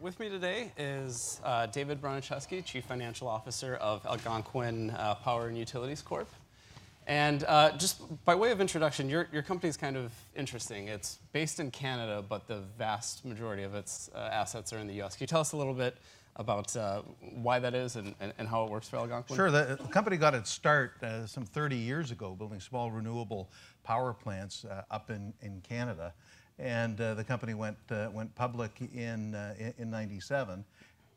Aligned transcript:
With 0.00 0.18
me 0.18 0.28
today 0.28 0.72
is 0.76 1.40
uh, 1.44 1.66
David 1.66 2.02
Bronicheski, 2.02 2.64
Chief 2.64 2.84
Financial 2.84 3.28
Officer 3.28 3.76
of 3.76 4.04
Algonquin 4.04 4.90
uh, 4.90 5.14
Power 5.14 5.46
and 5.46 5.56
Utilities 5.56 6.02
Corp. 6.02 6.28
And 7.06 7.44
uh, 7.44 7.70
just 7.76 8.02
by 8.24 8.34
way 8.34 8.50
of 8.50 8.60
introduction, 8.60 9.08
your, 9.08 9.28
your 9.32 9.42
company 9.42 9.68
is 9.68 9.76
kind 9.76 9.96
of 9.96 10.10
interesting. 10.34 10.88
It's 10.88 11.20
based 11.30 11.60
in 11.60 11.70
Canada, 11.70 12.24
but 12.28 12.48
the 12.48 12.62
vast 12.76 13.24
majority 13.24 13.62
of 13.62 13.76
its 13.76 14.10
uh, 14.12 14.28
assets 14.32 14.72
are 14.72 14.78
in 14.78 14.88
the 14.88 15.02
US. 15.02 15.14
Can 15.14 15.22
you 15.22 15.28
tell 15.28 15.40
us 15.40 15.52
a 15.52 15.56
little 15.56 15.72
bit 15.72 15.96
about 16.36 16.74
uh, 16.76 17.02
why 17.20 17.58
that 17.58 17.74
is 17.74 17.96
and, 17.96 18.14
and, 18.20 18.32
and, 18.38 18.46
how 18.46 18.64
it 18.64 18.70
works 18.70 18.88
for 18.88 18.96
Algonquin? 18.96 19.36
Sure. 19.36 19.50
The 19.50 19.78
company 19.90 20.16
got 20.16 20.34
its 20.34 20.50
start 20.50 21.02
uh, 21.02 21.26
some 21.26 21.44
30 21.44 21.76
years 21.76 22.10
ago 22.10 22.34
building 22.34 22.60
small 22.60 22.90
renewable 22.90 23.50
power 23.82 24.12
plants 24.12 24.64
uh, 24.64 24.82
up 24.90 25.10
in, 25.10 25.32
in 25.42 25.62
Canada. 25.62 26.12
And 26.58 27.00
uh, 27.00 27.14
the 27.14 27.24
company 27.24 27.54
went, 27.54 27.76
uh, 27.90 28.08
went 28.12 28.34
public 28.34 28.70
in, 28.94 29.34
uh, 29.34 29.54
in 29.78 29.90
97 29.90 30.64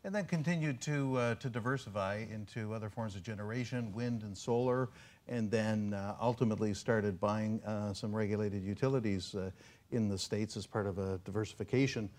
and 0.06 0.16
then 0.16 0.26
continued 0.26 0.80
to, 0.80 1.36
to 1.42 1.50
diversify 1.50 2.26
into 2.32 2.74
other 2.74 2.90
forms 2.90 3.18
of 3.18 3.24
generation, 3.24 3.92
wind 3.92 4.24
and 4.24 4.38
solar, 4.38 4.88
and 5.28 5.52
then 5.52 5.94
ultimately 6.22 6.74
started 6.74 7.20
buying 7.20 7.60
some 7.94 8.16
regulated 8.16 8.64
utilities 8.64 9.36
in 9.92 10.08
the 10.08 10.18
States 10.18 10.56
as 10.56 10.66
part 10.66 10.88
of 10.88 11.00
a 11.00 11.20
diversification 11.26 12.10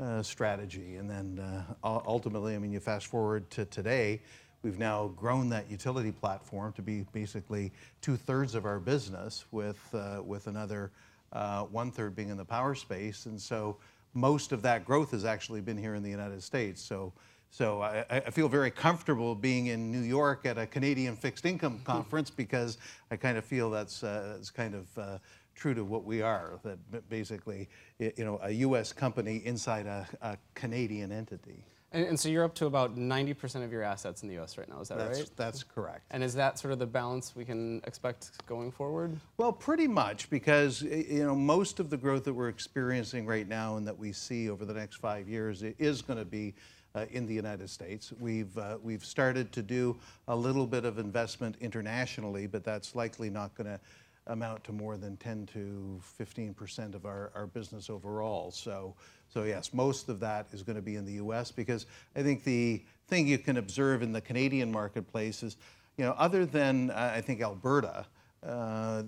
uh, 0.00 0.22
strategy. 0.22 0.96
And 0.96 1.08
then 1.08 1.38
uh, 1.38 2.00
ultimately, 2.06 2.54
I 2.54 2.58
mean, 2.58 2.72
you 2.72 2.80
fast 2.80 3.06
forward 3.06 3.50
to 3.50 3.64
today, 3.66 4.20
we've 4.62 4.78
now 4.78 5.08
grown 5.16 5.48
that 5.50 5.70
utility 5.70 6.12
platform 6.12 6.72
to 6.74 6.82
be 6.82 7.04
basically 7.12 7.72
two 8.00 8.16
thirds 8.16 8.54
of 8.54 8.64
our 8.64 8.78
business, 8.78 9.44
with, 9.50 9.80
uh, 9.94 10.22
with 10.24 10.46
another 10.46 10.90
uh, 11.32 11.62
one 11.64 11.90
third 11.90 12.16
being 12.16 12.28
in 12.28 12.36
the 12.36 12.44
power 12.44 12.74
space. 12.74 13.26
And 13.26 13.40
so 13.40 13.76
most 14.14 14.52
of 14.52 14.62
that 14.62 14.84
growth 14.84 15.10
has 15.10 15.24
actually 15.24 15.60
been 15.60 15.76
here 15.76 15.94
in 15.94 16.02
the 16.02 16.10
United 16.10 16.42
States. 16.42 16.82
So 16.82 17.12
so 17.50 17.80
I, 17.80 18.04
I, 18.10 18.30
feel 18.30 18.48
very 18.48 18.70
comfortable 18.70 19.34
being 19.34 19.68
in 19.68 19.90
New 19.90 20.02
York 20.02 20.44
at 20.44 20.58
a 20.58 20.66
Canadian 20.66 21.16
fixed 21.16 21.46
income 21.46 21.80
conference 21.84 22.30
because 22.30 22.78
I 23.10 23.16
kind 23.16 23.38
of 23.38 23.44
feel 23.44 23.70
that's, 23.70 24.04
uh, 24.04 24.34
that's 24.34 24.50
kind 24.50 24.74
of 24.74 24.98
uh, 24.98 25.18
true 25.58 25.74
to 25.74 25.84
what 25.84 26.04
we 26.04 26.22
are, 26.22 26.58
that 26.62 27.08
basically, 27.10 27.68
you 27.98 28.24
know, 28.24 28.38
a 28.42 28.50
U.S. 28.50 28.92
company 28.92 29.42
inside 29.44 29.86
a, 29.86 30.06
a 30.22 30.38
Canadian 30.54 31.10
entity. 31.10 31.64
And, 31.90 32.04
and, 32.04 32.20
so 32.20 32.28
you're 32.28 32.44
up 32.44 32.54
to 32.56 32.66
about 32.66 32.96
90% 32.96 33.64
of 33.64 33.72
your 33.72 33.82
assets 33.82 34.22
in 34.22 34.28
the 34.28 34.34
U.S. 34.34 34.58
right 34.58 34.68
now, 34.68 34.80
is 34.80 34.88
that 34.88 34.98
that's, 34.98 35.18
right? 35.20 35.30
That's 35.36 35.62
correct. 35.62 36.02
And 36.10 36.22
is 36.22 36.34
that 36.34 36.58
sort 36.58 36.72
of 36.72 36.78
the 36.78 36.86
balance 36.86 37.34
we 37.34 37.46
can 37.46 37.80
expect 37.86 38.46
going 38.46 38.70
forward? 38.70 39.16
Well, 39.38 39.52
pretty 39.52 39.88
much, 39.88 40.28
because 40.28 40.82
you 40.82 41.24
know 41.24 41.34
most 41.34 41.80
of 41.80 41.88
the 41.88 41.96
growth 41.96 42.24
that 42.24 42.34
we're 42.34 42.50
experiencing 42.50 43.26
right 43.26 43.48
now 43.48 43.78
and 43.78 43.86
that 43.86 43.98
we 43.98 44.12
see 44.12 44.50
over 44.50 44.66
the 44.66 44.74
next 44.74 44.96
five 44.96 45.28
years 45.28 45.62
is 45.62 46.02
going 46.02 46.18
to 46.18 46.26
be 46.26 46.54
uh, 46.94 47.06
in 47.10 47.26
the 47.26 47.34
United 47.34 47.70
States. 47.70 48.12
We've 48.20 48.56
uh, 48.58 48.76
we've 48.82 49.04
started 49.04 49.50
to 49.52 49.62
do 49.62 49.96
a 50.28 50.36
little 50.36 50.66
bit 50.66 50.84
of 50.84 50.98
investment 50.98 51.56
internationally, 51.60 52.46
but 52.46 52.64
that's 52.64 52.94
likely 52.94 53.30
not 53.30 53.54
going 53.54 53.66
to 53.66 53.80
amount 54.28 54.64
to 54.64 54.72
more 54.72 54.96
than 54.96 55.16
10 55.16 55.46
to 55.46 56.00
15 56.02 56.54
percent 56.54 56.94
of 56.94 57.06
our, 57.06 57.30
our 57.34 57.46
business 57.46 57.90
overall. 57.90 58.50
So, 58.50 58.94
so 59.28 59.44
yes, 59.44 59.72
most 59.72 60.08
of 60.08 60.20
that 60.20 60.46
is 60.52 60.62
going 60.62 60.76
to 60.76 60.82
be 60.82 60.96
in 60.96 61.04
the 61.04 61.14
U.S. 61.14 61.50
because 61.50 61.86
I 62.16 62.22
think 62.22 62.44
the 62.44 62.82
thing 63.08 63.26
you 63.26 63.38
can 63.38 63.56
observe 63.56 64.02
in 64.02 64.12
the 64.12 64.20
Canadian 64.20 64.70
marketplace 64.70 65.42
is, 65.42 65.56
you 65.96 66.04
know, 66.04 66.12
other 66.12 66.46
than 66.46 66.90
uh, 66.90 67.12
I 67.14 67.20
think 67.20 67.40
Alberta, 67.40 68.06
uh, 68.46 69.02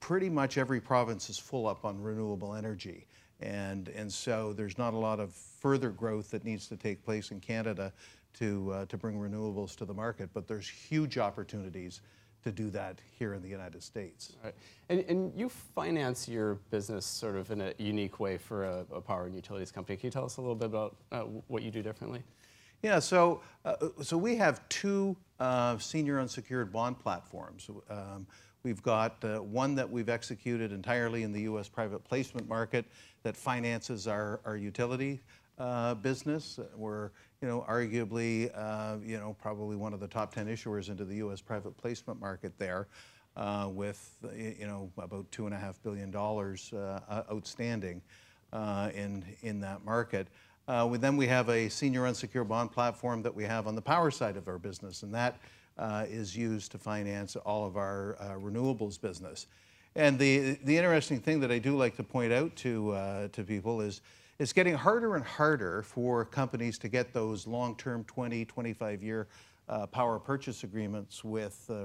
pretty 0.00 0.28
much 0.28 0.58
every 0.58 0.80
province 0.80 1.30
is 1.30 1.38
full 1.38 1.66
up 1.66 1.84
on 1.84 2.02
renewable 2.02 2.54
energy. 2.54 3.06
And, 3.40 3.88
and 3.88 4.12
so 4.12 4.52
there's 4.52 4.78
not 4.78 4.94
a 4.94 4.96
lot 4.96 5.20
of 5.20 5.32
further 5.32 5.90
growth 5.90 6.30
that 6.30 6.44
needs 6.44 6.68
to 6.68 6.76
take 6.76 7.04
place 7.04 7.30
in 7.30 7.40
Canada 7.40 7.92
to, 8.34 8.72
uh, 8.72 8.84
to 8.86 8.96
bring 8.96 9.18
renewables 9.18 9.76
to 9.76 9.84
the 9.84 9.94
market, 9.94 10.30
but 10.32 10.46
there's 10.46 10.68
huge 10.68 11.18
opportunities 11.18 12.00
to 12.44 12.52
do 12.52 12.70
that 12.70 13.00
here 13.18 13.34
in 13.34 13.42
the 13.42 13.48
United 13.48 13.82
States. 13.82 14.32
Right. 14.42 14.54
And, 14.88 15.00
and 15.08 15.32
you 15.38 15.48
finance 15.48 16.28
your 16.28 16.54
business 16.70 17.06
sort 17.06 17.36
of 17.36 17.50
in 17.50 17.60
a 17.60 17.72
unique 17.78 18.20
way 18.20 18.36
for 18.36 18.64
a, 18.64 18.84
a 18.92 19.00
power 19.00 19.26
and 19.26 19.34
utilities 19.34 19.70
company. 19.70 19.96
Can 19.96 20.08
you 20.08 20.10
tell 20.10 20.24
us 20.24 20.36
a 20.36 20.40
little 20.40 20.56
bit 20.56 20.66
about 20.66 20.96
uh, 21.10 21.22
what 21.48 21.62
you 21.62 21.70
do 21.70 21.82
differently? 21.82 22.22
Yeah, 22.82 22.98
so, 22.98 23.40
uh, 23.64 23.76
so 24.02 24.16
we 24.16 24.34
have 24.36 24.68
two 24.68 25.16
uh, 25.38 25.78
senior 25.78 26.18
unsecured 26.18 26.72
bond 26.72 26.98
platforms. 26.98 27.70
Um, 27.88 28.26
we've 28.64 28.82
got 28.82 29.24
uh, 29.24 29.38
one 29.38 29.76
that 29.76 29.88
we've 29.88 30.08
executed 30.08 30.72
entirely 30.72 31.22
in 31.22 31.32
the 31.32 31.42
U.S. 31.42 31.68
private 31.68 32.02
placement 32.02 32.48
market 32.48 32.84
that 33.22 33.36
finances 33.36 34.08
our, 34.08 34.40
our 34.44 34.56
utility 34.56 35.20
uh, 35.58 35.94
business. 35.94 36.58
We're, 36.76 37.10
you 37.42 37.48
know, 37.48 37.66
arguably, 37.68 38.50
uh, 38.54 38.96
you 39.04 39.18
know, 39.18 39.36
probably 39.42 39.76
one 39.76 39.92
of 39.92 40.00
the 40.00 40.06
top 40.06 40.32
10 40.32 40.46
issuers 40.46 40.88
into 40.88 41.04
the 41.04 41.16
U.S. 41.16 41.40
private 41.40 41.76
placement 41.76 42.20
market 42.20 42.52
there. 42.58 42.86
Uh, 43.34 43.66
with 43.72 44.18
you 44.36 44.66
know 44.66 44.90
about 44.98 45.24
two 45.32 45.46
and 45.46 45.54
a 45.54 45.58
half 45.58 45.82
billion 45.82 46.10
dollars 46.10 46.70
uh, 46.74 47.22
outstanding 47.32 48.02
uh, 48.52 48.90
in 48.94 49.24
in 49.40 49.58
that 49.58 49.82
market. 49.86 50.28
Uh, 50.68 50.86
then 50.98 51.16
we 51.16 51.26
have 51.26 51.48
a 51.48 51.66
senior 51.70 52.06
unsecured 52.06 52.46
bond 52.46 52.70
platform 52.70 53.22
that 53.22 53.34
we 53.34 53.42
have 53.42 53.66
on 53.66 53.74
the 53.74 53.80
power 53.80 54.10
side 54.10 54.36
of 54.36 54.48
our 54.48 54.58
business, 54.58 55.02
and 55.02 55.14
that 55.14 55.38
is 56.10 56.36
used 56.36 56.72
to 56.72 56.78
finance 56.78 57.34
all 57.36 57.64
of 57.64 57.78
our 57.78 58.18
renewables 58.38 59.00
business. 59.00 59.46
And 59.94 60.18
the 60.18 60.58
the 60.64 60.76
interesting 60.76 61.20
thing 61.20 61.40
that 61.40 61.50
I 61.50 61.58
do 61.58 61.76
like 61.76 61.96
to 61.96 62.02
point 62.02 62.32
out 62.32 62.56
to 62.56 63.28
to 63.32 63.44
people 63.44 63.80
is 63.80 64.00
it's 64.38 64.52
getting 64.52 64.74
harder 64.74 65.14
and 65.14 65.24
harder 65.24 65.82
for 65.82 66.24
companies 66.24 66.78
to 66.78 66.88
get 66.88 67.12
those 67.12 67.46
long-term 67.46 68.02
20, 68.04 68.44
25-year 68.44 69.28
uh, 69.68 69.86
power 69.86 70.18
purchase 70.18 70.64
agreements 70.64 71.22
with 71.22 71.70
uh, 71.70 71.84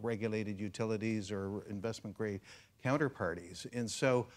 regulated 0.00 0.60
utilities 0.60 1.32
or 1.32 1.64
investment-grade 1.68 2.40
counterparties. 2.84 3.66
And 3.72 3.90
so 3.90 4.28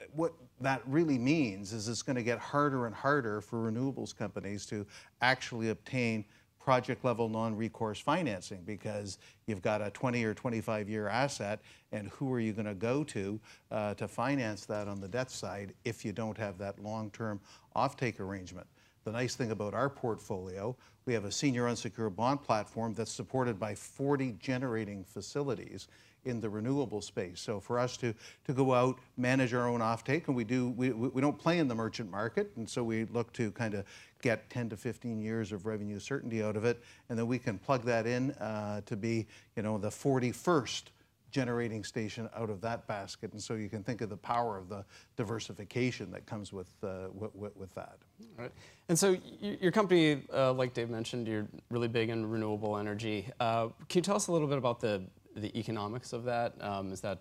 uh, 0.00 0.06
what 0.12 0.32
that 0.60 0.82
really 0.86 1.18
means 1.18 1.72
is 1.72 1.88
it's 1.88 2.02
going 2.02 2.16
to 2.16 2.22
get 2.22 2.38
harder 2.38 2.86
and 2.86 2.94
harder 2.94 3.40
for 3.40 3.70
renewables 3.70 4.16
companies 4.16 4.66
to 4.66 4.84
actually 5.20 5.70
obtain 5.70 6.24
project 6.64 7.04
level 7.04 7.28
non-recourse 7.28 8.00
financing 8.00 8.62
because 8.64 9.18
you've 9.46 9.60
got 9.60 9.82
a 9.82 9.90
20 9.90 10.24
or 10.24 10.32
25 10.32 10.88
year 10.88 11.08
asset 11.08 11.60
and 11.92 12.08
who 12.08 12.32
are 12.32 12.40
you 12.40 12.54
going 12.54 12.64
to 12.64 12.74
go 12.74 13.04
to 13.04 13.38
uh, 13.70 13.92
to 13.94 14.08
finance 14.08 14.64
that 14.64 14.88
on 14.88 14.98
the 14.98 15.06
debt 15.06 15.30
side 15.30 15.74
if 15.84 16.06
you 16.06 16.12
don't 16.12 16.38
have 16.38 16.56
that 16.56 16.82
long-term 16.82 17.38
offtake 17.76 18.18
arrangement. 18.18 18.66
The 19.04 19.12
nice 19.12 19.34
thing 19.34 19.50
about 19.50 19.74
our 19.74 19.90
portfolio, 19.90 20.74
we 21.04 21.12
have 21.12 21.26
a 21.26 21.30
senior 21.30 21.68
unsecured 21.68 22.16
bond 22.16 22.42
platform 22.42 22.94
that's 22.94 23.12
supported 23.12 23.60
by 23.60 23.74
40 23.74 24.36
generating 24.40 25.04
facilities 25.04 25.88
in 26.24 26.40
the 26.40 26.48
renewable 26.48 27.02
space. 27.02 27.40
So 27.40 27.60
for 27.60 27.78
us 27.78 27.96
to, 27.98 28.14
to 28.46 28.52
go 28.52 28.72
out, 28.72 28.98
manage 29.18 29.52
our 29.52 29.68
own 29.68 29.80
offtake, 29.80 30.26
and 30.26 30.36
we 30.36 30.44
do, 30.44 30.70
we, 30.70 30.90
we 30.90 31.20
don't 31.20 31.38
play 31.38 31.58
in 31.58 31.68
the 31.68 31.74
merchant 31.74 32.10
market, 32.10 32.50
and 32.56 32.68
so 32.68 32.82
we 32.82 33.04
look 33.04 33.32
to 33.34 33.50
kind 33.52 33.74
of 33.74 33.84
get 34.24 34.48
10 34.48 34.70
to 34.70 34.76
15 34.76 35.20
years 35.20 35.52
of 35.52 35.66
revenue 35.66 36.00
certainty 36.00 36.42
out 36.42 36.56
of 36.56 36.64
it, 36.64 36.82
and 37.10 37.18
then 37.18 37.26
we 37.26 37.38
can 37.38 37.58
plug 37.58 37.84
that 37.84 38.06
in 38.06 38.30
uh, 38.32 38.80
to 38.86 38.96
be, 38.96 39.26
you 39.54 39.62
know, 39.62 39.76
the 39.76 39.90
41st 39.90 40.84
generating 41.30 41.84
station 41.84 42.28
out 42.34 42.48
of 42.48 42.62
that 42.62 42.86
basket. 42.86 43.32
And 43.32 43.42
so 43.42 43.54
you 43.54 43.68
can 43.68 43.82
think 43.82 44.00
of 44.00 44.08
the 44.08 44.16
power 44.16 44.56
of 44.56 44.70
the 44.70 44.82
diversification 45.16 46.10
that 46.12 46.24
comes 46.24 46.52
with, 46.52 46.72
uh, 46.82 47.08
with, 47.12 47.54
with, 47.54 47.74
that. 47.74 47.98
Right. 48.38 48.52
And 48.88 48.98
so 48.98 49.16
your 49.40 49.72
company, 49.72 50.22
uh, 50.32 50.52
like 50.54 50.72
Dave 50.72 50.88
mentioned, 50.88 51.28
you're 51.28 51.48
really 51.70 51.88
big 51.88 52.08
in 52.08 52.24
renewable 52.30 52.78
energy. 52.78 53.28
Uh, 53.40 53.68
can 53.88 53.98
you 53.98 54.02
tell 54.02 54.16
us 54.16 54.28
a 54.28 54.32
little 54.32 54.48
bit 54.48 54.58
about 54.58 54.80
the 54.80 55.02
the 55.36 55.56
economics 55.58 56.12
of 56.12 56.22
that? 56.24 56.54
Um, 56.60 56.92
is 56.92 57.00
that 57.00 57.18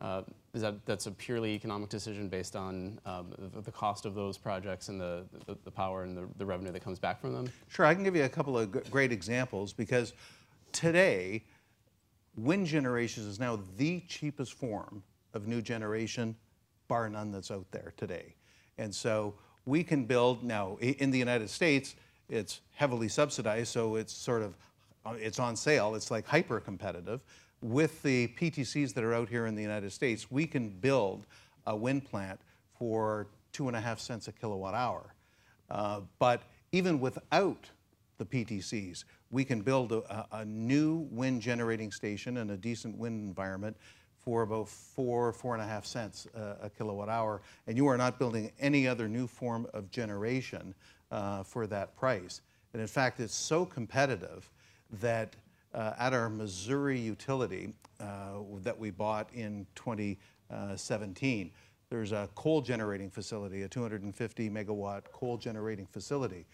uh, 0.00 0.22
is 0.54 0.62
that 0.62 0.74
that's 0.86 1.06
a 1.06 1.10
purely 1.10 1.50
economic 1.50 1.88
decision 1.88 2.28
based 2.28 2.54
on 2.54 2.98
um, 3.04 3.32
the, 3.54 3.60
the, 3.60 3.70
cost 3.72 4.06
of 4.06 4.14
those 4.14 4.38
projects 4.38 4.88
and 4.88 5.00
the, 5.00 5.24
the, 5.46 5.56
the 5.64 5.70
power 5.70 6.04
and 6.04 6.16
the, 6.16 6.26
the, 6.38 6.46
revenue 6.46 6.70
that 6.70 6.82
comes 6.82 6.98
back 6.98 7.20
from 7.20 7.32
them? 7.32 7.50
Sure, 7.68 7.84
I 7.84 7.94
can 7.94 8.04
give 8.04 8.14
you 8.14 8.24
a 8.24 8.28
couple 8.28 8.56
of 8.56 8.90
great 8.90 9.10
examples 9.12 9.72
because 9.72 10.12
today, 10.72 11.42
wind 12.36 12.66
generation 12.66 13.28
is 13.28 13.40
now 13.40 13.58
the 13.76 14.00
cheapest 14.08 14.54
form 14.54 15.02
of 15.34 15.48
new 15.48 15.60
generation, 15.60 16.36
bar 16.86 17.08
none 17.08 17.32
that's 17.32 17.50
out 17.50 17.66
there 17.72 17.92
today. 17.96 18.34
And 18.78 18.94
so 18.94 19.34
we 19.66 19.82
can 19.82 20.04
build 20.04 20.44
now 20.44 20.78
in 20.80 21.10
the 21.10 21.18
United 21.18 21.50
States, 21.50 21.96
it's 22.28 22.60
heavily 22.74 23.08
subsidized, 23.08 23.68
so 23.68 23.96
it's 23.96 24.12
sort 24.12 24.42
of 24.42 24.54
uh, 25.04 25.14
it's 25.18 25.38
on 25.38 25.56
sale. 25.56 25.94
It's 25.94 26.10
like 26.10 26.26
hyper 26.26 26.60
competitive 26.60 27.20
with 27.60 28.02
the 28.02 28.28
PTCs 28.28 28.94
that 28.94 29.04
are 29.04 29.14
out 29.14 29.28
here 29.28 29.46
in 29.46 29.54
the 29.54 29.62
United 29.62 29.92
States, 29.92 30.30
we 30.30 30.46
can 30.46 30.68
build 30.68 31.26
a 31.66 31.76
wind 31.76 32.04
plant 32.04 32.40
for 32.78 33.26
two 33.52 33.68
and 33.68 33.76
a 33.76 33.80
half 33.80 33.98
cents 33.98 34.28
a 34.28 34.32
kilowatt 34.32 34.74
hour. 34.74 35.14
Uh, 35.70 36.00
but 36.18 36.42
even 36.72 37.00
without 37.00 37.68
the 38.18 38.24
PTCs, 38.24 39.04
we 39.30 39.44
can 39.44 39.60
build 39.60 39.92
a, 39.92 40.26
a, 40.32 40.44
new 40.44 41.08
wind 41.10 41.42
generating 41.42 41.92
station 41.92 42.38
in 42.38 42.50
a 42.50 42.56
decent 42.56 42.96
wind 42.96 43.20
environment 43.20 43.76
for 44.16 44.42
about 44.42 44.68
four, 44.68 45.32
four 45.32 45.54
and 45.54 45.62
a 45.62 45.66
half 45.66 45.84
cents 45.84 46.26
uh, 46.34 46.54
a 46.62 46.70
kilowatt 46.70 47.08
hour. 47.08 47.42
And 47.66 47.76
you 47.76 47.86
are 47.86 47.96
not 47.96 48.18
building 48.18 48.50
any 48.58 48.88
other 48.88 49.08
new 49.08 49.26
form 49.26 49.66
of 49.74 49.90
generation 49.90 50.74
uh, 51.10 51.42
for 51.42 51.66
that 51.66 51.96
price. 51.96 52.40
And 52.72 52.82
in 52.82 52.88
fact, 52.88 53.20
it's 53.20 53.34
so 53.34 53.64
competitive 53.64 54.50
that 55.00 55.36
uh, 55.74 55.92
at 55.98 56.12
our 56.12 56.28
Missouri 56.28 56.98
utility 56.98 57.74
uh, 58.00 58.38
that 58.62 58.78
we 58.78 58.90
bought 58.90 59.28
in 59.32 59.66
2017, 59.74 61.50
there's 61.90 62.12
a 62.12 62.28
coal 62.34 62.60
generating 62.60 63.10
facility, 63.10 63.62
a 63.62 63.68
250 63.68 64.50
megawatt 64.50 65.02
coal 65.12 65.36
generating 65.36 65.86
facility. 65.86 66.46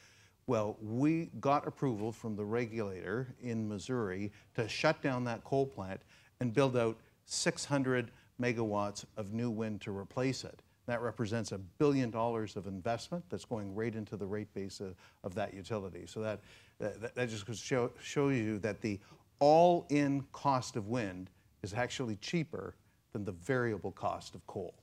Well, 0.46 0.76
we 0.81 1.31
got 1.40 1.66
approval 1.66 2.12
from 2.12 2.37
the 2.37 2.44
regulator 2.44 3.34
in 3.43 3.66
Missouri 3.66 4.31
to 4.55 4.69
shut 4.69 5.00
down 5.02 5.25
that 5.25 5.43
coal 5.43 5.67
plant 5.67 6.00
and 6.40 6.52
build 6.52 6.76
out 6.76 6.99
600 7.25 8.10
megawatts 8.40 9.05
of 9.17 9.32
new 9.32 9.50
wind 9.50 9.81
to 9.82 9.96
replace 9.96 10.44
it. 10.44 10.60
That 10.86 11.00
represents 11.00 11.52
a 11.52 11.58
billion 11.58 12.10
dollars 12.10 12.56
of 12.56 12.66
investment 12.66 13.25
that's 13.31 13.44
going 13.44 13.75
right 13.75 13.94
into 13.94 14.16
the 14.16 14.26
rate 14.26 14.52
base 14.52 14.81
of, 14.81 14.94
of 15.22 15.34
that 15.34 15.54
utility. 15.54 16.04
So 16.06 16.20
that, 16.20 16.40
that, 16.78 17.14
that 17.14 17.28
just 17.28 17.64
show, 17.64 17.90
shows 18.02 18.36
you 18.36 18.58
that 18.58 18.81
the 18.81 19.00
all-in 19.38 20.25
cost 20.32 20.76
of 20.76 20.88
wind 20.88 21.31
is 21.62 21.72
actually 21.72 22.16
cheaper 22.16 22.75
than 23.12 23.25
the 23.25 23.32
variable 23.32 23.92
cost 23.92 24.34
of 24.34 24.46
coal. 24.46 24.75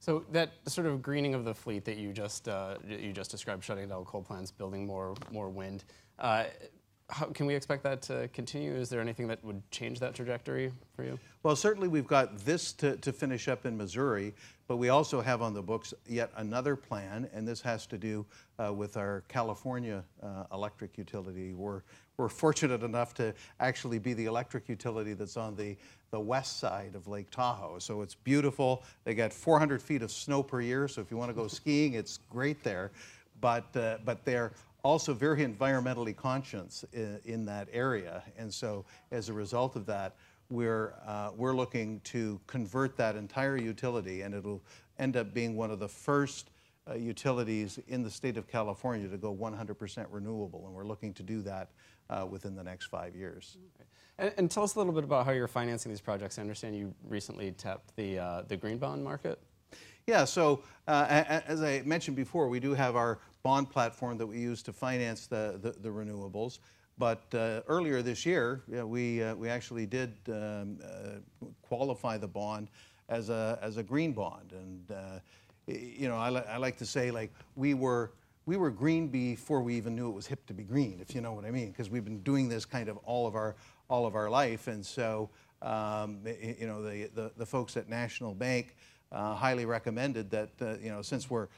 So 0.00 0.24
that 0.32 0.50
sort 0.66 0.88
of 0.88 1.00
greening 1.00 1.34
of 1.34 1.44
the 1.44 1.54
fleet 1.54 1.84
that 1.84 1.96
you 1.96 2.12
just 2.12 2.48
uh, 2.48 2.74
you 2.88 3.12
just 3.12 3.30
described, 3.30 3.62
shutting 3.62 3.88
down 3.88 4.04
coal 4.04 4.22
plants, 4.22 4.50
building 4.50 4.84
more 4.84 5.14
more 5.30 5.48
wind. 5.48 5.84
Uh, 6.18 6.46
how, 7.10 7.26
can 7.26 7.46
we 7.46 7.54
expect 7.54 7.82
that 7.84 8.02
to 8.02 8.28
continue? 8.32 8.72
Is 8.72 8.88
there 8.88 9.00
anything 9.00 9.28
that 9.28 9.44
would 9.44 9.62
change 9.70 10.00
that 10.00 10.14
trajectory 10.14 10.72
for 10.94 11.04
you? 11.04 11.18
Well, 11.42 11.56
certainly 11.56 11.88
we've 11.88 12.06
got 12.06 12.38
this 12.38 12.72
to, 12.74 12.96
to 12.98 13.12
finish 13.12 13.48
up 13.48 13.66
in 13.66 13.76
Missouri, 13.76 14.34
but 14.66 14.76
we 14.76 14.88
also 14.88 15.20
have 15.20 15.42
on 15.42 15.52
the 15.52 15.62
books 15.62 15.92
yet 16.08 16.30
another 16.36 16.76
plan, 16.76 17.28
and 17.34 17.46
this 17.46 17.60
has 17.60 17.86
to 17.86 17.98
do 17.98 18.24
uh, 18.58 18.72
with 18.72 18.96
our 18.96 19.24
California 19.28 20.02
uh, 20.22 20.44
electric 20.52 20.96
utility. 20.96 21.52
We're, 21.52 21.82
we're 22.16 22.28
fortunate 22.28 22.82
enough 22.82 23.12
to 23.14 23.34
actually 23.60 23.98
be 23.98 24.14
the 24.14 24.26
electric 24.26 24.68
utility 24.68 25.12
that's 25.12 25.36
on 25.36 25.56
the, 25.56 25.76
the 26.10 26.20
west 26.20 26.58
side 26.58 26.94
of 26.94 27.08
Lake 27.08 27.30
Tahoe. 27.30 27.78
So 27.78 28.02
it's 28.02 28.14
beautiful. 28.14 28.84
They 29.04 29.14
got 29.14 29.32
400 29.32 29.82
feet 29.82 30.02
of 30.02 30.10
snow 30.10 30.42
per 30.42 30.60
year, 30.60 30.88
so 30.88 31.00
if 31.00 31.10
you 31.10 31.16
want 31.16 31.30
to 31.30 31.34
go 31.34 31.46
skiing, 31.48 31.94
it's 31.94 32.18
great 32.30 32.62
there. 32.62 32.92
But, 33.40 33.76
uh, 33.76 33.98
but 34.04 34.24
they're 34.24 34.52
also 34.82 35.14
very 35.14 35.44
environmentally 35.44 36.14
conscious 36.14 36.84
in, 36.92 37.20
in, 37.24 37.44
that 37.44 37.68
area. 37.72 38.22
And 38.36 38.52
so 38.52 38.84
as 39.10 39.28
a 39.28 39.32
result 39.32 39.76
of 39.76 39.86
that, 39.86 40.16
we're, 40.50 40.94
uh, 41.06 41.30
we're 41.36 41.54
looking 41.54 42.00
to 42.00 42.40
convert 42.46 42.96
that 42.96 43.16
entire 43.16 43.56
utility 43.56 44.22
and 44.22 44.34
it'll 44.34 44.62
end 44.98 45.16
up 45.16 45.32
being 45.32 45.56
one 45.56 45.70
of 45.70 45.78
the 45.78 45.88
first 45.88 46.50
uh, 46.90 46.94
utilities 46.94 47.78
in 47.88 48.02
the 48.02 48.10
state 48.10 48.36
of 48.36 48.48
California 48.48 49.08
to 49.08 49.16
go 49.16 49.34
100% 49.34 50.06
renewable. 50.10 50.66
And 50.66 50.74
we're 50.74 50.84
looking 50.84 51.14
to 51.14 51.22
do 51.22 51.40
that 51.42 51.70
uh, 52.10 52.26
within 52.28 52.56
the 52.56 52.64
next 52.64 52.86
five 52.86 53.14
years. 53.14 53.56
Okay. 53.76 53.88
And, 54.18 54.34
and, 54.36 54.50
tell 54.50 54.64
us 54.64 54.74
a 54.74 54.78
little 54.78 54.92
bit 54.92 55.04
about 55.04 55.24
how 55.24 55.32
you're 55.32 55.48
financing 55.48 55.90
these 55.90 56.00
projects. 56.00 56.38
I 56.38 56.42
understand 56.42 56.76
you 56.76 56.92
recently 57.08 57.52
tapped 57.52 57.94
the, 57.96 58.18
uh, 58.18 58.42
the 58.48 58.56
green 58.56 58.78
bond 58.78 59.02
market. 59.02 59.38
Yeah, 60.06 60.24
so 60.24 60.62
uh, 60.88 61.06
as 61.46 61.62
I 61.62 61.82
mentioned 61.84 62.16
before, 62.16 62.48
we 62.48 62.58
do 62.58 62.74
have 62.74 62.96
our 62.96 63.20
bond 63.42 63.70
platform 63.70 64.18
that 64.18 64.26
we 64.26 64.38
use 64.38 64.62
to 64.62 64.72
finance 64.72 65.26
the, 65.26 65.58
the, 65.60 65.70
the 65.70 65.88
renewables. 65.88 66.58
But 66.98 67.22
uh, 67.34 67.62
earlier 67.68 68.02
this 68.02 68.24
year, 68.24 68.62
yeah, 68.68 68.84
we, 68.84 69.22
uh, 69.22 69.34
we 69.34 69.48
actually 69.48 69.86
did 69.86 70.12
um, 70.28 70.78
uh, 70.84 71.46
qualify 71.62 72.18
the 72.18 72.28
bond 72.28 72.68
as 73.08 73.28
a, 73.28 73.58
as 73.62 73.76
a 73.76 73.82
green 73.82 74.12
bond. 74.12 74.52
And, 74.52 74.90
uh, 74.90 75.18
you 75.66 76.08
know, 76.08 76.16
I, 76.16 76.30
li- 76.30 76.44
I 76.48 76.58
like 76.58 76.76
to 76.78 76.86
say, 76.86 77.10
like, 77.10 77.32
we 77.56 77.74
were, 77.74 78.12
we 78.46 78.56
were 78.56 78.70
green 78.70 79.08
before 79.08 79.62
we 79.62 79.74
even 79.76 79.96
knew 79.96 80.08
it 80.08 80.14
was 80.14 80.26
hip 80.26 80.44
to 80.46 80.54
be 80.54 80.64
green, 80.64 80.98
if 81.00 81.14
you 81.14 81.20
know 81.20 81.32
what 81.32 81.44
I 81.44 81.50
mean, 81.50 81.70
because 81.70 81.90
we've 81.90 82.04
been 82.04 82.22
doing 82.22 82.48
this 82.48 82.64
kind 82.64 82.88
of 82.88 82.96
all 82.98 83.26
of 83.26 83.34
our, 83.34 83.56
all 83.88 84.06
of 84.06 84.14
our 84.14 84.28
life. 84.28 84.68
And 84.68 84.84
so, 84.84 85.30
um, 85.62 86.20
you 86.26 86.66
know, 86.66 86.82
the, 86.82 87.08
the, 87.14 87.32
the, 87.36 87.46
folks 87.46 87.76
at 87.76 87.88
National 87.88 88.34
Bank 88.34 88.74
uh, 89.12 89.34
highly 89.34 89.64
recommended 89.64 90.30
that, 90.30 90.50
uh, 90.60 90.74
you 90.82 90.90
know, 90.90 91.02
since 91.02 91.30
we're 91.30 91.48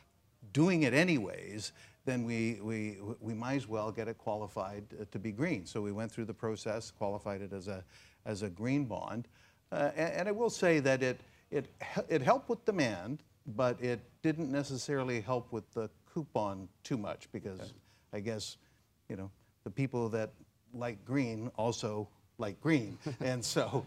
doing 0.55 0.85
it 0.85 0.95
anyways, 0.95 1.73
then 2.06 2.25
we, 2.25 2.59
we, 2.62 2.99
we 3.21 3.35
might 3.35 3.56
as 3.56 3.69
well 3.69 3.93
get 3.93 4.09
it 4.09 4.17
qualified 4.17 4.85
to 5.11 5.19
be 5.19 5.33
green. 5.33 5.67
So 5.67 5.83
we 5.83 5.93
went 5.93 6.11
through 6.11 6.25
the 6.25 6.35
process, 6.35 6.91
qualified 6.91 7.43
it 7.43 7.53
as 7.53 7.69
a, 7.69 7.85
as 8.25 8.43
a 8.43 8.49
green 8.49 8.87
bond. 8.87 9.29
Uh, 9.71 9.91
and, 9.97 10.12
and, 10.15 10.29
I 10.29 10.33
will 10.33 10.51
say 10.51 10.81
that 10.81 11.03
it, 11.03 11.21
it, 11.51 11.67
it 12.09 12.23
helped 12.23 12.49
with 12.49 12.65
demand, 12.65 13.23
but 13.56 13.81
it 13.83 14.01
didn't 14.23 14.51
necessarily 14.51 15.21
help 15.21 15.53
with 15.53 15.71
the 15.75 15.91
coupon 16.12 16.69
too 16.83 16.97
much 16.97 17.29
because 17.33 17.61
okay. 17.61 17.73
I 18.12 18.21
guess, 18.21 18.57
you 19.09 19.17
know, 19.17 19.31
the 19.65 19.71
people 19.71 20.09
that 20.11 20.31
like 20.73 21.05
green 21.05 21.50
also 21.57 22.09
like 22.39 22.61
green. 22.61 22.99
and 23.21 23.45
so, 23.45 23.85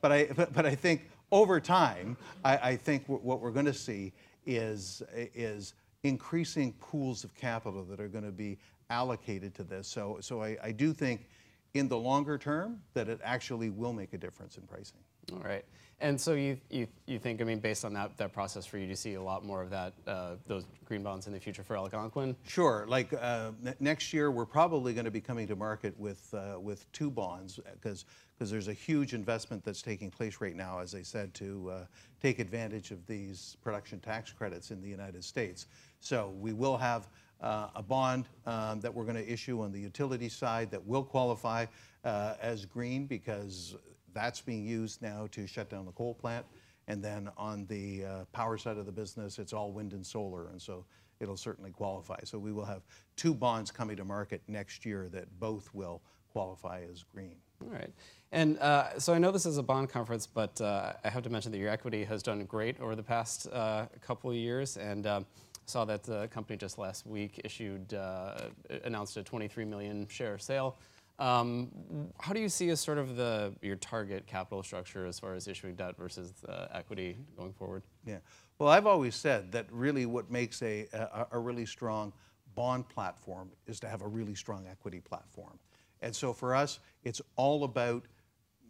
but 0.00 0.12
I, 0.12 0.28
but, 0.34 0.52
but 0.52 0.66
I 0.66 0.74
think 0.74 1.08
over 1.30 1.60
time, 1.60 2.16
I, 2.44 2.56
I 2.58 2.76
think 2.76 3.04
what 3.06 3.40
we're 3.40 3.50
going 3.50 3.66
to 3.66 3.74
see 3.74 4.12
is, 4.48 5.02
is 5.14 5.74
increasing 6.02 6.72
pools 6.80 7.22
of 7.22 7.34
capital 7.34 7.84
that 7.84 8.00
are 8.00 8.08
going 8.08 8.24
to 8.24 8.32
be 8.32 8.58
allocated 8.90 9.54
to 9.54 9.62
this. 9.62 9.86
So, 9.86 10.18
so 10.20 10.42
I, 10.42 10.56
I 10.62 10.72
do 10.72 10.92
think 10.92 11.28
in 11.74 11.88
the 11.88 11.98
longer 11.98 12.38
term 12.38 12.80
that 12.94 13.08
it 13.08 13.20
actually 13.22 13.70
will 13.70 13.92
make 13.92 14.14
a 14.14 14.18
difference 14.18 14.56
in 14.56 14.62
pricing. 14.64 15.00
All 15.32 15.42
right. 15.44 15.64
And 16.00 16.20
so 16.20 16.34
you, 16.34 16.58
you, 16.70 16.86
you 17.06 17.18
think, 17.18 17.40
I 17.40 17.44
mean, 17.44 17.58
based 17.58 17.84
on 17.84 17.92
that, 17.94 18.16
that 18.18 18.32
process 18.32 18.64
for 18.64 18.78
you 18.78 18.86
to 18.86 18.94
see 18.94 19.14
a 19.14 19.22
lot 19.22 19.44
more 19.44 19.62
of 19.62 19.70
that, 19.70 19.94
uh, 20.06 20.36
those 20.46 20.64
green 20.84 21.02
bonds 21.02 21.26
in 21.26 21.32
the 21.32 21.40
future 21.40 21.64
for 21.64 21.76
Algonquin? 21.76 22.36
Sure. 22.46 22.84
Like 22.88 23.12
uh, 23.12 23.50
next 23.80 24.12
year, 24.12 24.30
we're 24.30 24.46
probably 24.46 24.94
going 24.94 25.06
to 25.06 25.10
be 25.10 25.20
coming 25.20 25.48
to 25.48 25.56
market 25.56 25.98
with, 25.98 26.32
uh, 26.34 26.60
with 26.60 26.90
two 26.92 27.10
bonds 27.10 27.58
because 27.80 28.04
because 28.38 28.50
there's 28.52 28.68
a 28.68 28.72
huge 28.72 29.14
investment 29.14 29.64
that's 29.64 29.82
taking 29.82 30.10
place 30.10 30.40
right 30.40 30.54
now, 30.54 30.78
as 30.78 30.94
I 30.94 31.02
said, 31.02 31.34
to 31.34 31.70
uh, 31.70 31.84
take 32.22 32.38
advantage 32.38 32.92
of 32.92 33.04
these 33.06 33.56
production 33.64 33.98
tax 33.98 34.32
credits 34.32 34.70
in 34.70 34.80
the 34.80 34.88
United 34.88 35.24
States. 35.24 35.66
So 35.98 36.32
we 36.38 36.52
will 36.52 36.76
have 36.76 37.08
uh, 37.40 37.70
a 37.74 37.82
bond 37.82 38.28
um, 38.46 38.80
that 38.80 38.94
we're 38.94 39.04
going 39.04 39.16
to 39.16 39.28
issue 39.28 39.60
on 39.62 39.72
the 39.72 39.80
utility 39.80 40.28
side 40.28 40.70
that 40.70 40.86
will 40.86 41.02
qualify 41.02 41.66
uh, 42.04 42.34
as 42.40 42.64
green 42.64 43.06
because 43.06 43.74
that's 44.18 44.40
being 44.40 44.66
used 44.66 45.00
now 45.00 45.28
to 45.30 45.46
shut 45.46 45.70
down 45.70 45.86
the 45.86 45.92
coal 45.92 46.14
plant. 46.14 46.44
And 46.88 47.02
then 47.04 47.28
on 47.36 47.66
the 47.66 48.04
uh, 48.04 48.24
power 48.32 48.58
side 48.58 48.78
of 48.78 48.86
the 48.86 48.92
business, 48.92 49.38
it's 49.38 49.52
all 49.52 49.72
wind 49.72 49.92
and 49.92 50.04
solar. 50.04 50.48
And 50.48 50.60
so 50.60 50.84
it'll 51.20 51.36
certainly 51.36 51.70
qualify. 51.70 52.18
So 52.24 52.38
we 52.38 52.52
will 52.52 52.64
have 52.64 52.82
two 53.16 53.34
bonds 53.34 53.70
coming 53.70 53.96
to 53.96 54.04
market 54.04 54.42
next 54.48 54.84
year 54.84 55.08
that 55.12 55.26
both 55.38 55.72
will 55.74 56.02
qualify 56.32 56.82
as 56.90 57.04
green. 57.04 57.36
All 57.62 57.70
right. 57.70 57.90
And 58.32 58.58
uh, 58.58 58.98
so 58.98 59.12
I 59.12 59.18
know 59.18 59.30
this 59.30 59.46
is 59.46 59.58
a 59.58 59.62
bond 59.62 59.90
conference, 59.90 60.26
but 60.26 60.60
uh, 60.60 60.92
I 61.04 61.08
have 61.08 61.22
to 61.24 61.30
mention 61.30 61.52
that 61.52 61.58
your 61.58 61.70
equity 61.70 62.04
has 62.04 62.22
done 62.22 62.44
great 62.44 62.80
over 62.80 62.94
the 62.94 63.02
past 63.02 63.48
uh, 63.52 63.86
couple 64.00 64.30
of 64.30 64.36
years. 64.36 64.76
And 64.76 65.06
um, 65.06 65.26
saw 65.66 65.84
that 65.84 66.02
the 66.02 66.28
company 66.28 66.56
just 66.56 66.78
last 66.78 67.06
week 67.06 67.40
issued, 67.44 67.92
uh, 67.94 68.48
announced 68.84 69.16
a 69.16 69.22
23 69.22 69.64
million 69.64 70.06
share 70.08 70.38
sale. 70.38 70.76
Um, 71.18 72.12
how 72.20 72.32
do 72.32 72.40
you 72.40 72.48
see 72.48 72.68
as 72.70 72.80
sort 72.80 72.98
of 72.98 73.16
the 73.16 73.52
your 73.60 73.76
target 73.76 74.26
capital 74.26 74.62
structure 74.62 75.04
as 75.04 75.18
far 75.18 75.34
as 75.34 75.48
issuing 75.48 75.74
debt 75.74 75.96
versus 75.96 76.32
uh, 76.48 76.68
equity 76.72 77.16
going 77.36 77.52
forward? 77.52 77.82
Yeah. 78.06 78.18
Well, 78.58 78.68
I've 78.68 78.86
always 78.86 79.14
said 79.14 79.50
that 79.52 79.66
really 79.70 80.06
what 80.06 80.30
makes 80.30 80.62
a, 80.62 80.86
a, 80.92 81.26
a 81.32 81.38
really 81.38 81.66
strong 81.66 82.12
bond 82.54 82.88
platform 82.88 83.50
is 83.66 83.80
to 83.80 83.88
have 83.88 84.02
a 84.02 84.06
really 84.06 84.34
strong 84.34 84.66
equity 84.68 85.00
platform. 85.00 85.58
And 86.02 86.14
so 86.14 86.32
for 86.32 86.54
us, 86.54 86.78
it's 87.04 87.20
all 87.36 87.64
about 87.64 88.04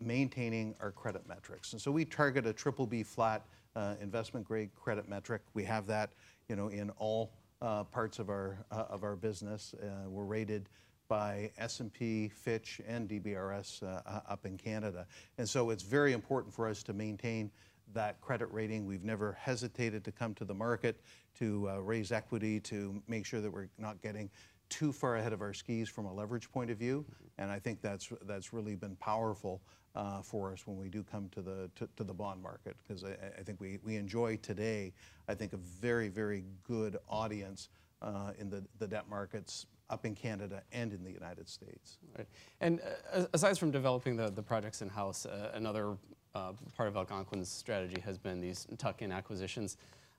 maintaining 0.01 0.75
our 0.81 0.91
credit 0.91 1.27
metrics. 1.29 1.73
And 1.73 1.83
so 1.83 1.91
we 1.91 2.05
target 2.05 2.47
a 2.47 2.53
triple 2.53 2.87
B 2.87 3.03
flat 3.03 3.45
uh, 3.77 3.95
investment 4.01 4.47
grade 4.47 4.71
credit 4.75 5.09
metric. 5.09 5.43
We 5.55 5.65
have 5.65 5.87
that, 5.87 6.13
you 6.49 6.57
know, 6.57 6.69
in 6.69 6.91
all 6.99 7.33
uh, 7.61 7.85
parts 7.85 8.19
of 8.19 8.29
our 8.29 8.65
uh, 8.71 8.85
of 8.89 9.05
our 9.05 9.17
business. 9.17 9.75
Uh, 9.83 10.09
we're 10.09 10.25
rated 10.25 10.69
by 11.09 11.51
S&P, 11.59 12.29
Fitch, 12.29 12.81
and 12.87 13.09
DBRS 13.09 13.83
uh, 13.83 14.21
up 14.29 14.47
in 14.47 14.57
Canada. 14.57 15.07
And 15.39 15.49
so 15.49 15.71
it's 15.71 15.83
very 15.83 16.13
important 16.13 16.55
for 16.55 16.69
us 16.69 16.83
to 16.85 16.93
maintain 16.93 17.51
that 17.95 18.21
credit 18.21 18.49
rating. 18.53 18.87
We've 18.87 19.05
never 19.05 19.33
hesitated 19.33 20.05
to 20.05 20.13
come 20.13 20.35
to 20.35 20.45
the 20.45 20.55
market 20.55 21.01
to 21.39 21.69
uh, 21.71 21.79
raise 21.79 22.13
equity 22.13 22.61
to 22.61 23.03
make 23.09 23.25
sure 23.25 23.41
that 23.41 23.51
we're 23.51 23.69
not 23.79 24.01
getting 24.03 24.31
too 24.69 24.93
far 24.93 25.17
ahead 25.17 25.33
of 25.33 25.41
our 25.41 25.55
skis 25.55 25.89
from 25.89 26.05
a 26.05 26.13
leverage 26.13 26.51
point 26.51 26.71
of 26.71 26.77
view. 26.77 27.05
And 27.39 27.51
I 27.51 27.59
think 27.59 27.81
that's, 27.81 28.13
that's 28.27 28.53
really 28.53 28.75
been 28.75 28.97
powerful 28.97 29.63
uh, 29.95 30.21
for 30.21 30.53
us 30.53 30.67
when 30.67 30.77
we 30.77 30.89
do 30.91 31.03
come 31.03 31.31
to 31.31 31.41
the, 31.41 31.71
to, 31.77 31.89
to 31.97 32.05
the 32.05 32.13
bond 32.13 32.43
market. 32.43 32.77
Because 32.87 33.05
I, 33.05 33.17
I, 33.39 33.43
think 33.43 33.61
we, 33.61 33.79
we 33.83 33.97
enjoy 33.97 34.37
today, 34.37 34.93
I 35.27 35.35
think, 35.35 35.55
a 35.55 35.57
very, 35.57 36.09
very 36.09 36.45
good 36.65 36.99
audience 37.09 37.71
uh, 38.03 38.33
in 38.39 38.51
the, 38.51 38.63
the 38.79 38.87
debt 38.87 39.09
markets 39.09 39.67
up 39.91 40.05
in 40.05 40.15
Canada 40.15 40.63
and 40.73 40.93
in 40.93 41.03
the 41.03 41.11
United 41.11 41.49
States. 41.49 41.99
Right. 42.17 42.27
And 42.61 42.81
uh, 43.13 43.25
aside 43.33 43.59
from 43.59 43.71
developing 43.71 44.17
the, 44.17 44.31
the 44.31 44.43
projects 44.43 44.83
in-house, 44.83 45.27
uh, 45.27 45.53
another 45.55 45.97
uh, 46.35 46.53
part 46.77 46.89
of 46.89 46.97
Algonquin's 46.97 47.49
strategy 47.49 48.01
has 48.01 48.19
been 48.19 48.41
these 48.41 48.67
tuck-in 48.77 49.11
acquisitions. 49.13 49.77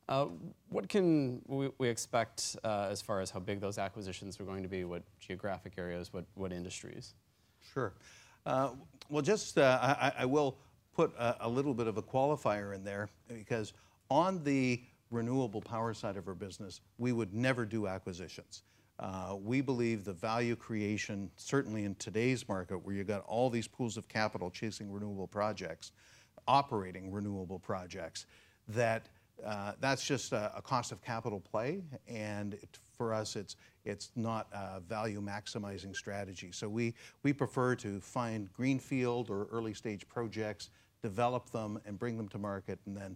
Uh, 0.07 0.27
what 0.69 0.89
can 0.89 1.41
we, 1.47 1.69
we 1.77 1.87
expect 1.87 2.55
uh, 2.63 2.87
as 2.89 3.01
far 3.01 3.21
as 3.21 3.29
how 3.29 3.39
big 3.39 3.59
those 3.59 3.77
acquisitions 3.77 4.39
are 4.39 4.43
going 4.43 4.63
to 4.63 4.69
be? 4.69 4.83
What 4.83 5.03
geographic 5.19 5.73
areas? 5.77 6.11
What, 6.11 6.25
what 6.33 6.51
industries? 6.51 7.13
Sure. 7.73 7.93
Uh, 8.45 8.71
well, 9.09 9.21
just 9.21 9.57
uh, 9.57 9.77
I, 9.81 10.23
I 10.23 10.25
will 10.25 10.57
put 10.95 11.13
a, 11.17 11.45
a 11.45 11.49
little 11.49 11.75
bit 11.75 11.85
of 11.85 11.97
a 11.97 12.01
qualifier 12.01 12.73
in 12.73 12.83
there 12.83 13.09
because 13.27 13.73
on 14.09 14.43
the 14.43 14.81
renewable 15.11 15.61
power 15.61 15.93
side 15.93 16.17
of 16.17 16.27
our 16.27 16.33
business, 16.33 16.81
we 16.97 17.11
would 17.11 17.33
never 17.33 17.65
do 17.65 17.87
acquisitions. 17.87 18.63
Uh, 18.99 19.37
we 19.41 19.61
believe 19.61 20.03
the 20.03 20.13
value 20.13 20.57
creation, 20.57 21.31
certainly 21.37 21.85
in 21.85 21.95
today's 21.95 22.47
market 22.49 22.77
where 22.77 22.93
you've 22.93 23.07
got 23.07 23.21
all 23.21 23.49
these 23.49 23.67
pools 23.67 23.95
of 23.95 24.07
capital 24.09 24.51
chasing 24.51 24.91
renewable 24.91 25.27
projects, 25.27 25.93
operating 26.47 27.09
renewable 27.09 27.59
projects, 27.59 28.25
that 28.67 29.07
uh, 29.45 29.71
that's 29.79 30.05
just 30.05 30.33
a, 30.33 30.51
a 30.53 30.61
cost 30.61 30.91
of 30.91 31.01
capital 31.01 31.39
play, 31.39 31.81
and 32.09 32.55
it, 32.55 32.77
for 32.91 33.13
us, 33.13 33.37
it's 33.37 33.55
it's 33.85 34.11
not 34.17 34.47
a 34.51 34.81
value 34.81 35.21
maximizing 35.21 35.95
strategy. 35.95 36.51
So 36.51 36.67
we 36.67 36.93
we 37.23 37.31
prefer 37.31 37.75
to 37.75 38.01
find 38.01 38.51
greenfield 38.51 39.29
or 39.29 39.47
early 39.49 39.73
stage 39.73 40.05
projects, 40.09 40.71
develop 41.01 41.49
them, 41.51 41.79
and 41.85 41.97
bring 41.97 42.17
them 42.17 42.27
to 42.29 42.37
market, 42.37 42.79
and 42.85 42.97
then 42.97 43.15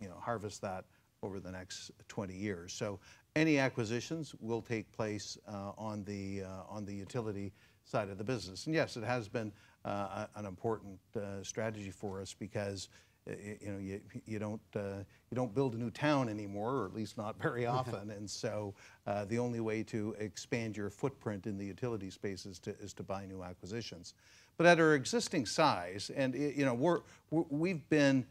you 0.00 0.08
know 0.08 0.16
harvest 0.20 0.62
that 0.62 0.84
over 1.22 1.40
the 1.40 1.50
next 1.50 1.90
20 2.06 2.34
years. 2.34 2.72
So 2.72 3.00
any 3.36 3.58
acquisitions 3.58 4.34
will 4.40 4.62
take 4.62 4.90
place 4.92 5.38
uh, 5.46 5.72
on 5.78 6.04
the 6.04 6.42
uh, 6.42 6.62
on 6.68 6.84
the 6.84 6.94
utility 6.94 7.52
side 7.84 8.08
of 8.08 8.18
the 8.18 8.24
business. 8.24 8.66
And 8.66 8.74
yes, 8.74 8.96
it 8.96 9.04
has 9.04 9.28
been 9.28 9.52
uh, 9.84 10.26
an 10.36 10.44
important 10.44 10.98
uh, 11.16 11.42
strategy 11.42 11.90
for 11.90 12.20
us 12.20 12.34
because 12.34 12.88
you 13.26 13.72
know 13.72 13.78
you, 13.78 14.00
you 14.26 14.38
don't 14.38 14.60
uh, 14.74 15.02
you 15.30 15.34
don't 15.34 15.54
build 15.54 15.74
a 15.74 15.78
new 15.78 15.90
town 15.90 16.28
anymore, 16.28 16.76
or 16.76 16.86
at 16.86 16.94
least 16.94 17.16
not 17.16 17.40
very 17.40 17.66
often. 17.78 18.10
and 18.10 18.28
so 18.28 18.74
uh, 19.06 19.24
the 19.26 19.38
only 19.38 19.60
way 19.60 19.82
to 19.82 20.14
expand 20.18 20.76
your 20.76 20.90
footprint 20.90 21.46
in 21.46 21.56
the 21.58 21.64
utility 21.64 22.10
space 22.10 22.46
is 22.46 22.58
to 22.60 22.74
is 22.80 22.92
to 22.94 23.02
buy 23.02 23.26
new 23.26 23.42
acquisitions. 23.42 24.14
But 24.56 24.66
at 24.66 24.80
our 24.80 24.94
existing 24.94 25.46
size, 25.46 26.10
and 26.16 26.34
you 26.34 26.64
know 26.64 26.74
we're, 26.74 27.00
we're 27.30 27.44
we've 27.48 27.88
been 27.88 28.26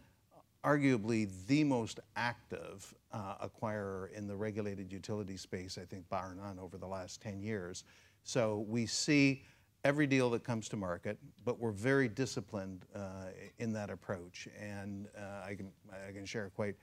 arguably 0.64 1.30
the 1.48 1.64
most 1.64 2.00
active 2.16 2.94
uh, 3.12 3.48
acquirer 3.48 4.12
in 4.14 4.28
the 4.28 4.36
regulated 4.36 4.92
utility 4.92 5.38
space, 5.38 5.78
I 5.82 5.86
think, 5.86 6.08
bar 6.10 6.36
none, 6.36 6.60
over 6.60 6.78
the 6.78 6.88
last 6.88 7.22
10 7.22 7.42
years. 7.42 7.84
So 8.24 8.66
we 8.68 8.86
see 8.86 9.44
every 9.84 10.08
deal 10.08 10.30
that 10.32 10.44
comes 10.44 10.68
to 10.70 10.76
market, 10.76 11.18
but 11.46 11.60
we're 11.60 11.72
very 11.72 12.08
disciplined 12.10 12.86
uh, 12.94 13.28
in 13.60 13.72
that 13.74 13.90
approach. 13.90 14.48
And 14.60 15.08
uh, 15.18 15.46
I, 15.46 15.56
can, 15.56 15.72
I 16.08 16.12
can 16.12 16.26
share 16.26 16.50
quite, 16.50 16.76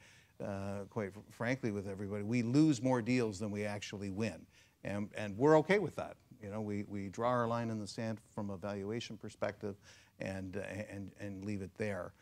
uh, 0.42 0.84
quite 0.88 1.10
frankly 1.30 1.70
with 1.70 1.86
everybody, 1.86 2.22
we 2.22 2.42
lose 2.42 2.80
more 2.82 3.02
deals 3.02 3.38
than 3.38 3.50
we 3.50 3.64
actually 3.64 4.10
win. 4.10 4.46
And, 4.84 5.10
and 5.16 5.36
we're 5.36 5.58
okay 5.58 5.78
with 5.78 5.96
that. 5.96 6.16
You 6.42 6.50
know, 6.50 6.60
we, 6.60 6.84
we 6.84 7.08
draw 7.08 7.30
our 7.30 7.46
line 7.46 7.70
in 7.70 7.78
the 7.78 7.86
sand 7.86 8.20
from 8.34 8.50
a 8.50 8.56
valuation 8.56 9.16
perspective 9.16 9.76
and, 10.20 10.56
and, 10.90 11.10
and 11.20 11.44
leave 11.44 11.62
it 11.62 11.70
there. 11.76 12.12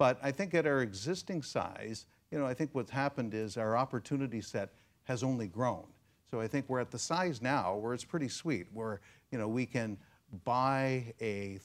But 0.00 0.18
I 0.22 0.32
think 0.32 0.54
at 0.54 0.66
our 0.66 0.80
existing 0.80 1.42
size, 1.42 2.06
you 2.30 2.38
know, 2.38 2.46
I 2.46 2.54
think 2.54 2.70
what's 2.72 2.90
happened 2.90 3.34
is 3.34 3.58
our 3.58 3.76
opportunity 3.76 4.40
set 4.40 4.70
has 5.04 5.22
only 5.22 5.46
grown. 5.46 5.84
So 6.30 6.40
I 6.40 6.48
think 6.48 6.64
we're 6.70 6.80
at 6.80 6.90
the 6.90 6.98
size 6.98 7.42
now 7.42 7.76
where 7.76 7.92
it's 7.92 8.02
pretty 8.02 8.28
sweet, 8.28 8.66
where, 8.72 9.02
you 9.30 9.36
know, 9.36 9.46
we 9.46 9.66
can 9.66 9.98
buy 10.42 11.12
a 11.20 11.60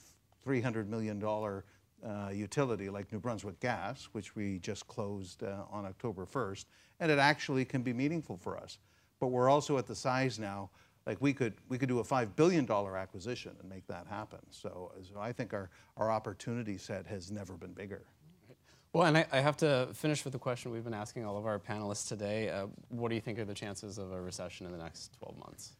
$300 0.46 0.86
million 0.86 1.24
uh, 1.24 2.28
utility 2.30 2.90
like 2.90 3.10
New 3.10 3.20
Brunswick 3.20 3.58
Gas, 3.58 4.10
which 4.12 4.36
we 4.36 4.58
just 4.58 4.86
closed 4.86 5.42
uh, 5.42 5.62
on 5.70 5.86
October 5.86 6.26
1st, 6.26 6.66
and 7.00 7.10
it 7.10 7.18
actually 7.18 7.64
can 7.64 7.80
be 7.80 7.94
meaningful 7.94 8.36
for 8.36 8.58
us. 8.58 8.76
But 9.18 9.28
we're 9.28 9.48
also 9.48 9.78
at 9.78 9.86
the 9.86 9.94
size 9.94 10.38
now, 10.38 10.68
like 11.06 11.16
we 11.22 11.32
could, 11.32 11.54
we 11.70 11.78
could 11.78 11.88
do 11.88 12.00
a 12.00 12.04
$5 12.04 12.36
billion 12.36 12.70
acquisition 12.70 13.52
and 13.58 13.66
make 13.70 13.86
that 13.86 14.06
happen. 14.06 14.40
So, 14.50 14.92
so 15.00 15.18
I 15.18 15.32
think 15.32 15.54
our, 15.54 15.70
our 15.96 16.10
opportunity 16.10 16.76
set 16.76 17.06
has 17.06 17.30
never 17.30 17.54
been 17.54 17.72
bigger. 17.72 18.04
Well, 18.96 19.04
and 19.04 19.18
I, 19.18 19.26
I 19.30 19.40
have 19.40 19.58
to 19.58 19.88
finish 19.92 20.24
with 20.24 20.32
the 20.32 20.38
question 20.38 20.72
we've 20.72 20.82
been 20.82 20.94
asking 20.94 21.26
all 21.26 21.36
of 21.36 21.44
our 21.44 21.58
panelists 21.58 22.08
today. 22.08 22.48
Uh, 22.48 22.68
what 22.88 23.10
do 23.10 23.14
you 23.14 23.20
think 23.20 23.38
are 23.38 23.44
the 23.44 23.52
chances 23.52 23.98
of 23.98 24.10
a 24.10 24.18
recession 24.18 24.64
in 24.64 24.72
the 24.72 24.78
next 24.78 25.12
12 25.18 25.36
months? 25.36 25.72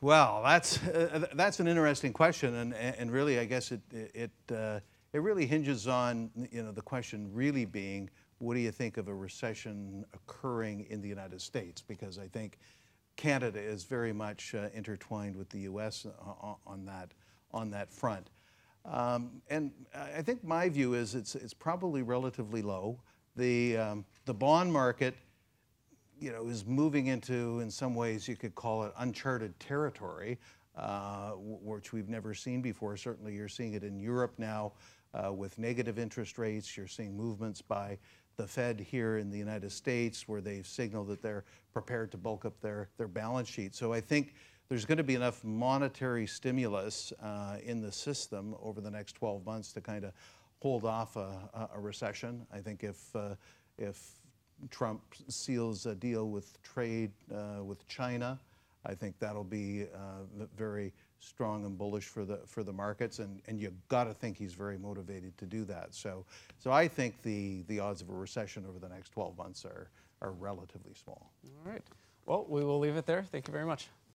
Well, 0.00 0.42
that's 0.44 0.82
uh, 0.82 1.28
that's 1.34 1.60
an 1.60 1.68
interesting 1.68 2.12
question, 2.12 2.56
and 2.56 2.74
and 2.74 3.12
really, 3.12 3.38
I 3.38 3.44
guess 3.44 3.70
it 3.70 3.82
it 3.92 4.32
uh, 4.52 4.80
it 5.12 5.22
really 5.22 5.46
hinges 5.46 5.86
on 5.86 6.28
you 6.50 6.64
know 6.64 6.72
the 6.72 6.82
question 6.82 7.30
really 7.32 7.66
being 7.66 8.10
what 8.38 8.54
do 8.54 8.60
you 8.60 8.72
think 8.72 8.96
of 8.96 9.06
a 9.06 9.14
recession 9.14 10.04
occurring 10.12 10.86
in 10.90 11.00
the 11.00 11.08
United 11.08 11.40
States? 11.40 11.80
Because 11.80 12.18
I 12.18 12.26
think 12.26 12.58
Canada 13.14 13.60
is 13.60 13.84
very 13.84 14.12
much 14.12 14.56
uh, 14.56 14.70
intertwined 14.74 15.36
with 15.36 15.48
the 15.50 15.60
U.S. 15.60 16.04
on, 16.20 16.56
on 16.66 16.84
that 16.86 17.12
on 17.52 17.70
that 17.70 17.92
front. 17.92 18.28
Um, 18.90 19.42
and 19.50 19.72
I 19.94 20.22
think 20.22 20.44
my 20.44 20.68
view 20.68 20.94
is 20.94 21.14
it's, 21.14 21.34
it's 21.34 21.54
probably 21.54 22.02
relatively 22.02 22.62
low. 22.62 23.00
The, 23.36 23.76
um, 23.76 24.04
the 24.24 24.34
bond 24.34 24.72
market 24.72 25.14
you 26.20 26.32
know, 26.32 26.46
is 26.46 26.64
moving 26.64 27.08
into, 27.08 27.60
in 27.60 27.70
some 27.70 27.94
ways, 27.94 28.26
you 28.26 28.36
could 28.36 28.54
call 28.54 28.84
it 28.84 28.92
uncharted 28.98 29.58
territory, 29.60 30.38
uh, 30.76 31.32
which 31.36 31.92
we've 31.92 32.08
never 32.08 32.32
seen 32.32 32.62
before. 32.62 32.96
Certainly, 32.96 33.34
you're 33.34 33.48
seeing 33.48 33.74
it 33.74 33.82
in 33.82 33.98
Europe 33.98 34.34
now 34.38 34.72
uh, 35.12 35.32
with 35.32 35.58
negative 35.58 35.98
interest 35.98 36.38
rates. 36.38 36.76
You're 36.76 36.86
seeing 36.86 37.16
movements 37.16 37.60
by 37.60 37.98
the 38.36 38.46
Fed 38.46 38.80
here 38.80 39.18
in 39.18 39.30
the 39.30 39.38
United 39.38 39.72
States 39.72 40.28
where 40.28 40.40
they've 40.40 40.66
signaled 40.66 41.08
that 41.08 41.22
they're 41.22 41.44
prepared 41.72 42.10
to 42.12 42.18
bulk 42.18 42.44
up 42.44 42.60
their, 42.60 42.88
their 42.98 43.08
balance 43.08 43.48
sheet. 43.48 43.74
So 43.74 43.92
I 43.92 44.00
think 44.00 44.34
there's 44.68 44.84
going 44.84 44.98
to 44.98 45.04
be 45.04 45.14
enough 45.14 45.44
monetary 45.44 46.26
stimulus 46.26 47.12
uh, 47.22 47.56
in 47.64 47.80
the 47.80 47.92
system 47.92 48.54
over 48.62 48.80
the 48.80 48.90
next 48.90 49.12
12 49.14 49.44
months 49.44 49.72
to 49.72 49.80
kind 49.80 50.04
of 50.04 50.12
hold 50.60 50.84
off 50.84 51.16
a, 51.16 51.68
a- 51.74 51.80
recession. 51.80 52.46
I 52.52 52.58
think 52.58 52.82
if, 52.82 53.14
uh, 53.14 53.34
if 53.78 54.12
Trump 54.70 55.02
seals 55.28 55.86
a 55.86 55.94
deal 55.94 56.28
with 56.30 56.60
trade 56.62 57.12
uh, 57.32 57.62
with 57.62 57.86
China, 57.88 58.38
I 58.84 58.94
think 58.94 59.18
that'll 59.18 59.44
be 59.44 59.84
uh, 59.94 60.46
very 60.56 60.92
strong 61.18 61.64
and 61.64 61.76
bullish 61.76 62.04
for 62.04 62.24
the 62.24 62.38
for 62.46 62.62
the 62.62 62.72
markets, 62.72 63.18
and, 63.18 63.42
and 63.48 63.58
you 63.60 63.72
got 63.88 64.04
to 64.04 64.14
think 64.14 64.36
he's 64.36 64.54
very 64.54 64.78
motivated 64.78 65.36
to 65.38 65.44
do 65.44 65.64
that. 65.64 65.92
So 65.92 66.24
so 66.58 66.70
I 66.70 66.86
think 66.86 67.20
the 67.22 67.62
the 67.66 67.80
odds 67.80 68.00
of 68.00 68.10
a 68.10 68.14
recession 68.14 68.64
over 68.68 68.78
the 68.78 68.88
next 68.88 69.10
12 69.10 69.36
months 69.36 69.64
are 69.64 69.90
are 70.22 70.32
relatively 70.32 70.94
small. 70.94 71.32
All 71.44 71.72
right. 71.72 71.82
Well, 72.26 72.46
we 72.48 72.64
will 72.64 72.78
leave 72.78 72.96
it 72.96 73.06
there. 73.06 73.24
Thank 73.24 73.48
you 73.48 73.52
very 73.52 73.66
much. 73.66 73.88